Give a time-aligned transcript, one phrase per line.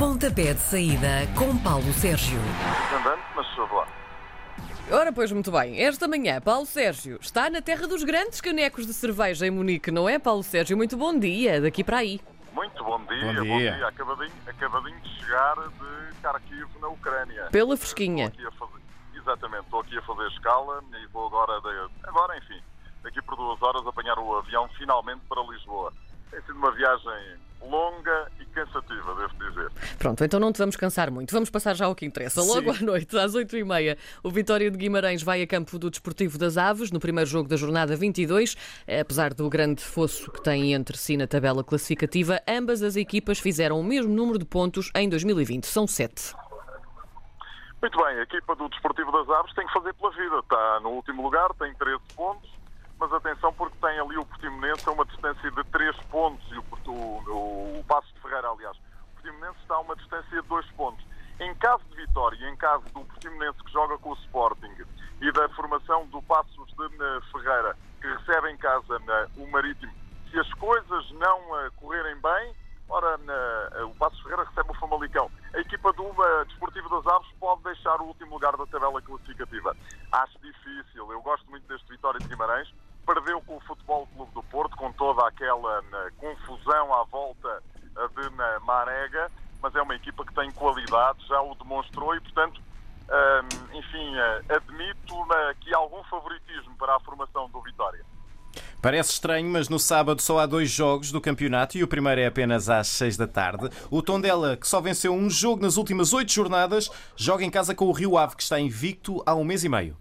[0.00, 2.38] Pontapé de saída com Paulo Sérgio.
[2.98, 3.86] andante, mas soube lá.
[4.90, 5.78] Ora, pois, muito bem.
[5.78, 10.08] Esta manhã, Paulo Sérgio está na terra dos grandes canecos de cerveja em Munique, não
[10.08, 10.74] é, Paulo Sérgio?
[10.74, 12.18] Muito bom dia, daqui para aí.
[12.54, 13.86] Muito bom dia, Bom dia.
[13.88, 17.44] Acabadinho, acabadinho de chegar de Kharkiv, na Ucrânia.
[17.52, 18.28] Pela fresquinha.
[18.28, 18.82] Estou aqui a fazer,
[19.20, 22.60] exatamente, estou aqui a fazer escala e vou agora, de- agora, enfim,
[23.02, 25.92] daqui por duas horas apanhar o avião finalmente para Lisboa.
[26.30, 29.70] Tem sido uma viagem longa e cansativa, devo dizer.
[29.98, 31.32] Pronto, então não te vamos cansar muito.
[31.32, 32.40] Vamos passar já ao que interessa.
[32.42, 36.56] Logo à noite, às 8h30, o Vitória de Guimarães vai a campo do Desportivo das
[36.56, 38.56] Aves, no primeiro jogo da jornada 22.
[39.00, 43.78] Apesar do grande fosso que têm entre si na tabela classificativa, ambas as equipas fizeram
[43.78, 45.66] o mesmo número de pontos em 2020.
[45.66, 46.34] São sete.
[47.82, 50.38] Muito bem, a equipa do Desportivo das Aves tem que fazer pela vida.
[50.38, 52.50] Está no último lugar, tem 13 pontos,
[53.00, 56.64] mas atenção porque tem ali o Portimonense a uma distância de 3 pontos e o,
[56.90, 58.76] o, o Passo de Ferreira, aliás.
[58.76, 61.04] O Portimonense está a uma distância de 2 pontos.
[61.40, 64.76] Em caso de vitória, em caso do Portimonense que joga com o Sporting
[65.22, 69.92] e da formação do Passos de eh, Ferreira, que recebe em casa eh, o Marítimo,
[70.30, 72.54] se as coisas não eh, correrem bem,
[72.92, 75.30] Ora, na- o Passos Ferreira recebe o Famalicão.
[75.54, 76.12] A equipa do
[76.48, 79.76] Desportivo das Aves pode deixar o último lugar da tabela classificativa.
[80.10, 81.12] Acho difícil.
[81.12, 82.68] Eu gosto muito deste Vitória de Guimarães.
[83.12, 87.60] Perdeu com o Futebol Clube do Porto, com toda aquela na, confusão à volta
[87.96, 89.28] uh, de na, Marega,
[89.60, 94.14] mas é uma equipa que tem qualidade, já o demonstrou e, portanto, hum, enfim,
[94.48, 95.26] admito
[95.60, 98.04] que algum favoritismo para a formação do Vitória.
[98.80, 102.26] Parece estranho, mas no sábado só há dois jogos do campeonato e o primeiro é
[102.26, 103.68] apenas às 6 da tarde.
[103.90, 107.86] O Tondela, que só venceu um jogo nas últimas oito jornadas, joga em casa com
[107.86, 109.96] o Rio Ave, que está invicto há um mês e meio.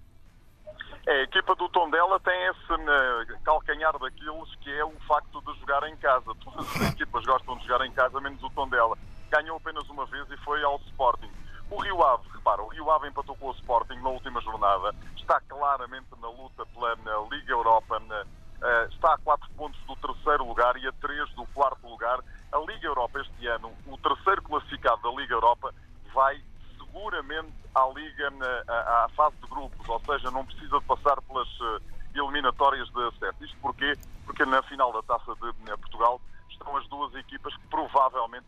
[1.09, 5.81] A equipa do Tondela tem esse né, calcanhar daqueles que é o facto de jogar
[5.89, 6.35] em casa.
[6.43, 8.95] Todas as equipas gostam de jogar em casa, menos o Tondela.
[9.31, 11.31] Ganhou apenas uma vez e foi ao Sporting.
[11.71, 14.93] O Rio Ave, repara, o Rio Ave empatou com o Sporting na última jornada.
[15.17, 17.99] Está claramente na luta pela na Liga Europa.
[18.01, 18.23] na-
[18.61, 22.19] eh, está a 4 pontos do terceiro lugar e a 3 do quarto lugar.
[22.51, 25.73] A Liga Europa este ano, o terceiro classificado da Liga Europa,
[26.13, 26.39] vai
[26.77, 31.21] seguramente à Liga, na- à, à fase de grupos, ou seja, não precisa de passar
[31.21, 31.79] pelas eh,
[32.15, 33.43] eliminatórias de acesso.
[33.45, 33.93] Isto porquê?
[34.25, 38.45] Porque na final da Taça de Portugal estão as duas equipas que provavelmente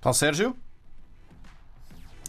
[0.00, 0.56] Paulo Sérgio?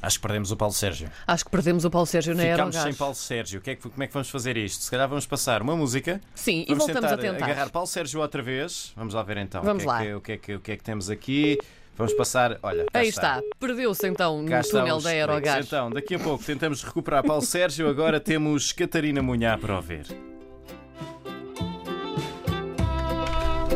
[0.01, 1.09] Acho que perdemos o Paulo Sérgio.
[1.25, 2.83] Acho que perdemos o Paulo Sérgio na Ficámos Aerogás.
[2.83, 3.59] sem Paulo Sérgio.
[3.59, 4.83] O que é que- como é que vamos fazer isto?
[4.83, 6.21] Se calhar vamos passar uma música.
[6.35, 7.45] Sim, e vamos voltamos a tentar tentar.
[7.45, 8.93] agarrar Paulo Sérgio outra vez.
[8.95, 9.63] Vamos lá ver então.
[9.63, 10.01] Vamos o, que é lá.
[10.03, 11.57] que, o, que é que, o que é que temos aqui?
[11.97, 12.59] Vamos passar.
[12.61, 13.41] Olha, cá Aí está.
[13.59, 15.09] Perdeu-se então no Cá está túnel da.
[15.09, 15.65] Aerogás.
[15.65, 17.89] Então, daqui a pouco tentamos recuperar Paulo Sérgio.
[17.89, 20.05] Agora temos Catarina Munhá para ouvir.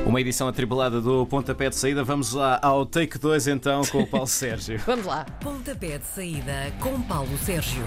[0.09, 2.03] Uma edição atribulada do Pontapé de Saída.
[2.03, 4.79] Vamos lá ao take 2 então com o Paulo Sérgio.
[4.83, 5.23] Vamos lá.
[5.39, 7.83] Pontapé de saída com Paulo Sérgio.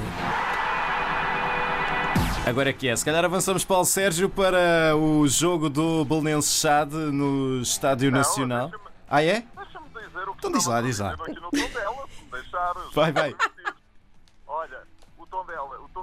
[2.46, 2.94] Agora é que é.
[2.94, 8.70] Se calhar avançamos Paulo Sérgio para o jogo do Belenenses Chade no Estádio Não, Nacional.
[9.10, 9.42] Ah, é?
[9.56, 11.14] Deixa-me dizer o que Então diz lá, diz lá.
[11.14, 11.40] a dizer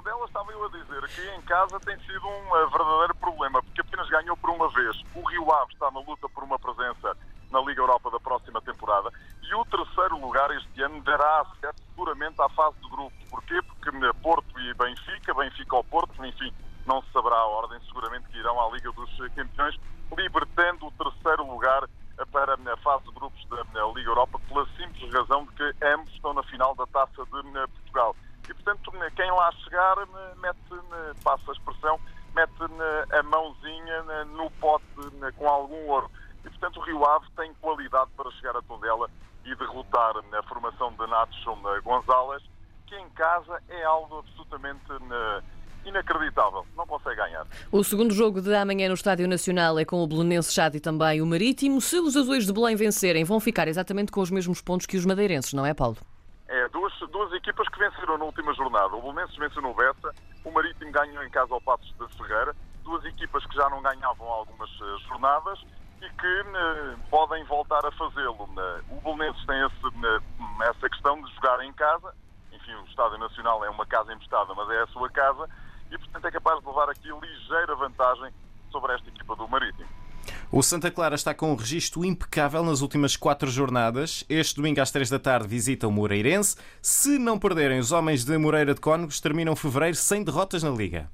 [0.00, 3.62] o Tondela estava eu a dizer que em casa tem sido um eh, verdadeiro problema,
[3.62, 4.96] porque apenas ganhou por uma vez.
[5.14, 7.16] O Rio Ave está na luta por uma presença
[7.50, 9.10] na Liga Europa da próxima temporada
[9.42, 13.18] e o terceiro lugar este ano dará acesso seguramente à fase de grupos.
[13.28, 13.60] Porquê?
[13.62, 16.52] Porque eh, Porto e Benfica, Benfica ao Porto, enfim,
[16.86, 19.78] não se saberá a ordem, seguramente que irão à Liga dos eh, Campeões,
[20.16, 21.84] libertando o terceiro lugar
[22.18, 25.84] eh, para a fase de grupos da da Liga Europa, pela simples razão de que
[25.84, 28.16] ambos estão na final da Taça de eh, Portugal.
[28.50, 29.96] E, portanto, né, quem lá chegar
[30.36, 31.98] mete, né, passa a expressão,
[32.34, 34.84] mete né, a mãozinha no pote
[35.36, 36.10] com algum ouro.
[36.44, 39.10] E, portanto, o Rio Ave tem qualidade para chegar a Tondela
[39.44, 42.42] e derrotar né, a formação de Natson né, Gonzalez,
[42.86, 45.42] que em casa é algo absolutamente né,
[45.86, 46.66] inacreditável.
[46.76, 47.46] Não consegue ganhar.
[47.72, 51.22] O segundo jogo de amanhã no Estádio Nacional é com o Belenenses Chade e também
[51.22, 51.80] o Marítimo.
[51.80, 55.06] Se os azuis de Belém vencerem, vão ficar exatamente com os mesmos pontos que os
[55.06, 55.96] madeirenses, não é, Paulo?
[56.50, 58.96] É, duas, duas equipas que venceram na última jornada.
[58.96, 60.12] O Belenenses venceu no Bessa,
[60.44, 62.56] o Marítimo ganhou em casa ao Passos de Ferreira.
[62.82, 65.60] Duas equipas que já não ganhavam algumas eh, jornadas
[66.02, 68.50] e que eh, podem voltar a fazê-lo.
[68.90, 72.12] O Belenenses tem esse, essa questão de jogar em casa.
[72.50, 75.48] Enfim, o Estádio Nacional é uma casa emprestada, mas é a sua casa.
[75.88, 78.34] E, portanto, é capaz de levar aqui ligeira vantagem
[78.72, 79.99] sobre esta equipa do Marítimo.
[80.52, 84.24] O Santa Clara está com um registro impecável nas últimas quatro jornadas.
[84.28, 86.56] Este domingo às três da tarde visita o Moreirense.
[86.82, 91.08] Se não perderem, os homens de Moreira de Cónegos terminam fevereiro sem derrotas na Liga.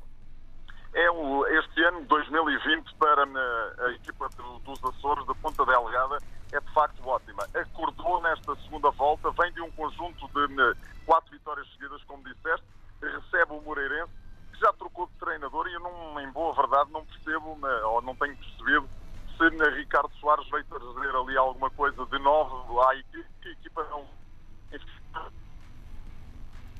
[0.94, 6.16] É o, este ano, 2020, para a, equipa do- dos Açores, da Ponta Delgada,
[6.52, 7.46] é de facto ótima.
[7.54, 10.74] Acordou nesta segunda volta, vem de um conjunto de
[11.04, 12.64] quatro vitórias seguidas, como disseste,
[13.02, 14.10] recebe o Moreirense,
[14.54, 17.58] que já trocou de treinador e eu, não, em boa verdade, não percebo,
[17.90, 18.88] ou não tenho percebido,
[19.36, 23.84] se Ricardo Soares veio trazer ali alguma coisa de novo à equipe, que a equipa
[23.90, 24.06] não.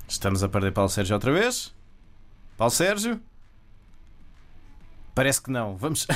[0.08, 1.75] Estamos a perder Paulo Sérgio outra vez?
[2.56, 3.20] Paulo Sérgio?
[5.14, 5.76] Parece que não.
[5.76, 6.06] Vamos.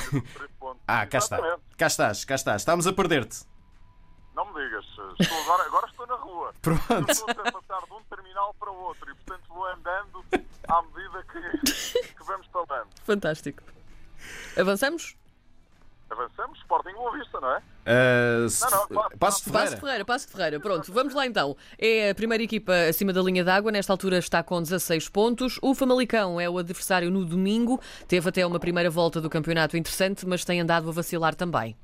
[0.87, 1.59] ah, cá está.
[1.77, 2.63] Cá estás, cá estás.
[2.63, 3.45] Estamos a perder-te.
[4.35, 4.87] Não me digas.
[5.19, 6.55] Estou agora, agora estou na rua.
[6.63, 7.11] Pronto.
[7.11, 10.25] Estou a passar de um terminal para o outro e, portanto, vou andando
[10.69, 12.89] à medida que, que vamos falando.
[13.05, 13.63] Fantástico.
[14.57, 15.17] Avançamos?
[16.11, 16.59] Avançamos?
[16.59, 17.59] Sporting Boa Vista, não é?
[17.59, 19.71] Uh, não, não, Passo de Ferreira.
[19.71, 20.61] Passo de Ferreira, Passo de Ferreira.
[20.61, 21.57] Pronto, vamos lá então.
[21.79, 25.59] É a primeira equipa acima da linha d'água, nesta altura está com 16 pontos.
[25.62, 27.81] O Famalicão é o adversário no domingo.
[28.09, 31.77] Teve até uma primeira volta do campeonato interessante, mas tem andado a vacilar também.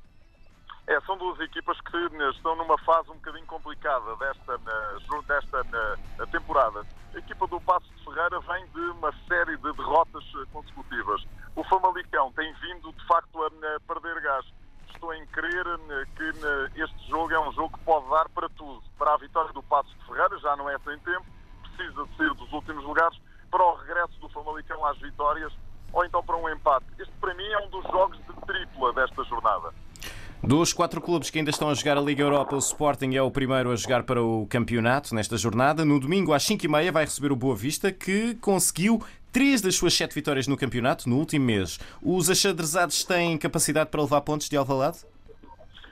[0.87, 1.97] É, são duas equipas que
[2.31, 4.57] estão numa fase um bocadinho complicada desta,
[5.27, 6.85] desta temporada.
[7.13, 10.23] A equipa do Passo de Ferreira vem de uma série de derrotas
[10.53, 11.25] consecutivas.
[11.57, 13.49] O Famalicão tem vindo, de facto, a
[13.93, 14.45] perder gás.
[14.93, 15.65] Estou em crer
[16.15, 18.81] que este jogo é um jogo que pode dar para tudo.
[18.97, 21.25] Para a vitória do Passo de Ferreira, já não é sem tempo,
[21.63, 23.19] precisa de ser dos últimos lugares,
[23.51, 25.51] para o regresso do Famalicão às vitórias,
[25.91, 26.85] ou então para um empate.
[26.97, 29.73] Este, para mim, é um dos jogos de tripla desta jornada.
[30.43, 33.31] Dos quatro clubes que ainda estão a jogar a Liga Europa, o Sporting é o
[33.31, 35.83] primeiro a jogar para o campeonato nesta jornada.
[35.83, 39.03] No domingo, às 5h30, vai receber o Boa Vista, que conseguiu
[39.33, 41.79] três das suas sete vitórias no campeonato no último mês.
[42.03, 44.99] Os achadrezados têm capacidade para levar pontos de Alvalade?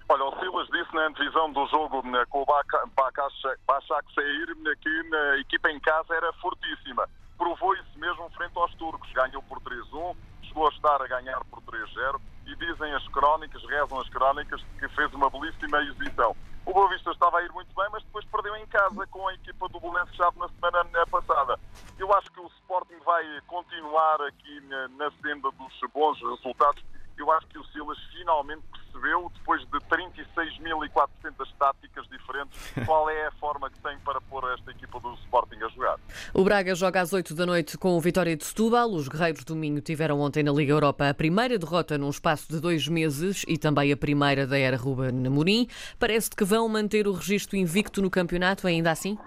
[0.07, 5.15] Olha, o Silas disse na antevisão do jogo né, com o Başak Seir né, que
[5.15, 7.09] a equipa em casa era fortíssima.
[7.35, 9.11] Provou isso mesmo frente aos turcos.
[9.11, 13.99] Ganhou por 3-1, chegou a estar a ganhar por 3-0 e dizem as crónicas, rezam
[13.99, 16.35] as crónicas, que fez uma belíssima exibição.
[16.65, 19.33] O Boa Vista estava a ir muito bem, mas depois perdeu em casa com a
[19.35, 21.59] equipa do Bolense Chave na semana passada.
[21.99, 24.59] Eu acho que o Sporting vai continuar aqui
[24.97, 26.83] na senda dos bons resultados.
[27.17, 33.31] Eu acho que o Silas finalmente percebeu, depois de 36.400 táticas diferentes, qual é a
[33.33, 35.99] forma que tem para pôr esta equipa do Sporting a jogar.
[36.33, 38.91] O Braga joga às 8 da noite com o Vitória de Setúbal.
[38.91, 42.59] Os Guerreiros do Minho tiveram ontem na Liga Europa a primeira derrota num espaço de
[42.59, 45.67] dois meses e também a primeira da era Ruben Amorim.
[45.99, 49.17] Parece que vão manter o registro invicto no campeonato ainda assim?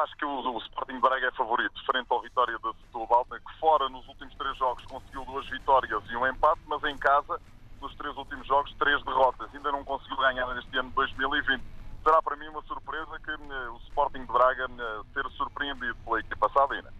[0.00, 3.86] Acho que o, o Sporting Braga é favorito frente ao Vitória de Setúbal, que fora
[3.90, 7.38] nos últimos três jogos conseguiu duas vitórias e um empate, mas em casa,
[7.82, 9.54] nos três últimos jogos, três derrotas.
[9.54, 11.62] Ainda não conseguiu ganhar neste ano de 2020.
[12.02, 14.68] Será para mim uma surpresa que uh, o Sporting de Braga
[15.12, 16.90] ser surpreendido pela equipa sadina.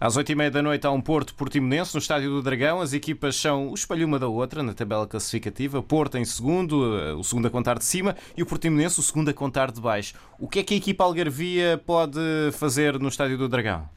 [0.00, 2.80] Às oito e meia da noite há um Porto Portimonense no Estádio do Dragão.
[2.80, 5.82] As equipas são o espelho uma da outra na tabela classificativa.
[5.82, 9.28] Porto em segundo, eh, o segundo a contar de cima, e o Portimonense o segundo
[9.28, 10.14] a contar de baixo.
[10.38, 12.20] O que é que a equipa Algarvia pode
[12.52, 13.90] fazer no Estádio do Dragão?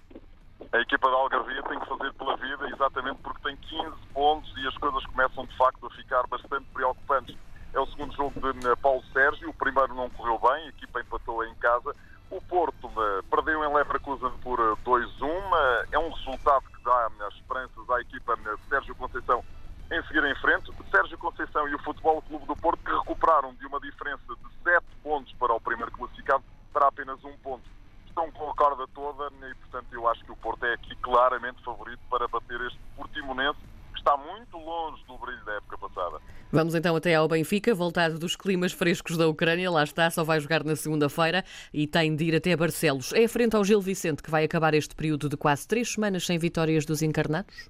[0.74, 4.68] A equipa da Algarvia tem que fazer pela vida, exatamente porque tem 15 pontos e
[4.68, 7.36] as coisas começam de facto a ficar bastante preocupantes.
[7.75, 11.00] É o segundo jogo de eh, Paulo Sérgio, o primeiro não correu bem, a equipa
[11.00, 11.95] empatou em casa.
[12.31, 15.07] O Porto eh, perdeu em Leverkusen por 2-1.
[15.21, 19.44] Eh, é um resultado que dá as esperanças à equipa de Sérgio Conceição
[19.91, 20.71] em seguir em frente.
[20.89, 24.86] Sérgio Conceição e o Futebol Clube do Porto que recuperaram de uma diferença de 7
[25.03, 26.41] pontos para o primeiro classificado
[26.72, 27.69] para apenas um ponto.
[28.08, 31.62] Estão com a corda toda e, portanto, eu acho que o Porto é aqui claramente
[31.63, 33.60] favorito para bater este Portimonense
[33.91, 36.22] que está muito longe do brilho da época passada.
[36.53, 39.72] Vamos então até ao Benfica, voltado dos climas frescos da Ucrânia.
[39.72, 43.13] Lá está, só vai jogar na segunda-feira e tem de ir até Barcelos.
[43.13, 46.38] É frente ao Gil Vicente que vai acabar este período de quase três semanas sem
[46.38, 47.70] vitórias dos encarnados?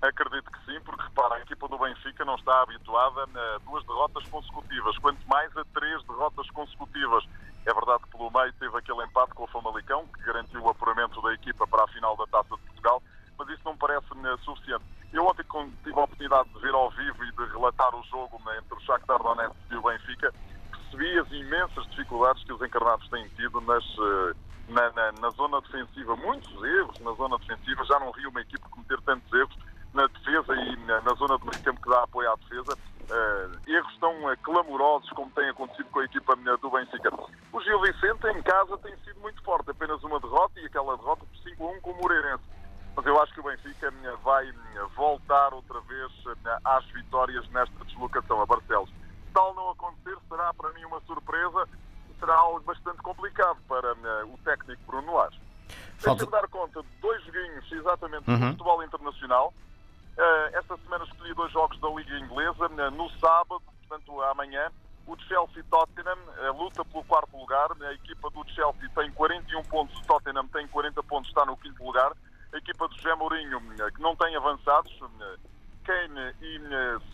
[0.00, 4.28] Acredito que sim, porque repara, a equipa do Benfica não está habituada a duas derrotas
[4.28, 7.24] consecutivas, quanto mais a três derrotas consecutivas.
[7.66, 11.20] É verdade que pelo meio teve aquele empate com o Famalicão, que garantiu o apuramento
[11.20, 12.63] da equipa para a final da Taça de
[13.54, 14.84] isso não parece-me suficiente.
[15.14, 15.44] Eu ontem
[15.84, 18.80] tive a oportunidade de ver ao vivo e de relatar o jogo né, entre o
[18.80, 20.34] Shakhtar Donetsk e o Benfica,
[20.70, 24.34] percebi as imensas dificuldades que os encarnados têm tido nas, eh,
[24.68, 26.16] na, na, na, zona defensiva.
[26.16, 29.56] Muitos erros na zona defensiva, já não vi uma equipe cometer tantos erros
[29.92, 32.76] na defesa e na, na zona do meio campo que dá apoio à defesa.
[33.04, 37.12] Uh, erros tão uh, clamorosos como tem acontecido com a equipa uh, do Benfica.
[37.52, 41.24] O Gil Vicente em casa tem sido muito forte, apenas uma derrota e aquela derrota
[41.24, 42.42] por 5 1 com o Moreirense
[42.96, 43.92] mas eu acho que o Benfica
[44.22, 44.52] vai
[44.96, 46.12] voltar outra vez
[46.64, 48.88] às vitórias nesta deslocação a Barcelos.
[48.88, 51.68] Se tal não acontecer, será para mim uma surpresa,
[52.18, 53.92] será algo bastante complicado para
[54.24, 55.38] o técnico Bruno Lage.
[55.98, 56.24] Falta...
[56.24, 58.38] Deixa-me dar conta de dois joguinhos exatamente uhum.
[58.38, 59.52] do futebol internacional.
[60.16, 62.68] Eh, esta semana escolhi dois jogos da Liga Inglesa.
[62.92, 64.70] No sábado, portanto amanhã,
[65.06, 66.18] o Chelsea-Tottenham,
[66.48, 67.70] a luta pelo quarto lugar.
[67.82, 71.84] A equipa do Chelsea tem 41 pontos, o Tottenham tem 40 pontos, está no quinto
[71.84, 72.12] lugar.
[72.54, 73.60] A equipa do José Mourinho,
[73.94, 74.98] que não tem avançados,
[75.84, 76.60] Kane e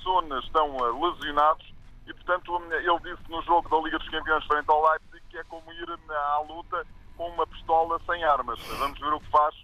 [0.03, 1.70] Son estão lesionados
[2.11, 5.45] e, portanto, ele disse no jogo da Liga dos Campeões frente ao Leipzig que é
[5.45, 6.85] como ir à luta
[7.17, 8.59] com uma pistola sem armas.
[8.79, 9.55] Vamos ver o que faz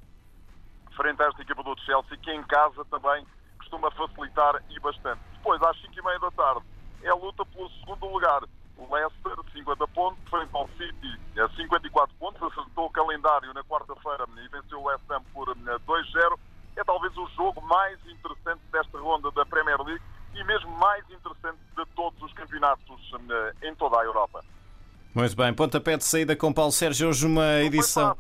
[0.94, 3.26] frente a esta equipa do Chelsea, que em casa também
[3.58, 5.20] costuma facilitar e bastante.
[5.32, 6.66] Depois, às 5h30 da tarde,
[7.02, 8.42] é a luta pelo segundo lugar.
[8.78, 11.20] Leicester, 50 pontos, frente ao City,
[11.56, 16.38] 54 pontos, acertou o calendário na quarta-feira e venceu o West Ham por 2-0.
[16.76, 20.02] É talvez o jogo mais interessante desta ronda da Premier League
[20.36, 23.00] e mesmo mais interessante de todos os campeonatos
[23.62, 24.44] em toda a Europa.
[25.14, 28.14] Muito bem, pontapé de saída com Paulo Sérgio, hoje uma edição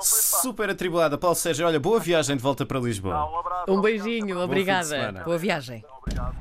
[0.00, 1.16] super atribulada.
[1.16, 3.14] Paulo Sérgio, olha, boa viagem de volta para Lisboa.
[3.14, 5.12] Não, um, abraço, um beijinho, obrigada.
[5.24, 5.84] Boa viagem.
[6.02, 6.36] Obrigado.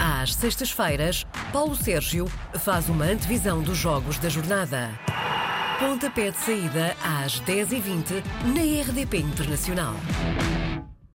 [0.00, 2.26] Às sextas-feiras, Paulo Sérgio
[2.58, 4.90] faz uma antevisão dos jogos da jornada.
[5.78, 9.94] Pontapé de saída às 10h20 na RDP Internacional.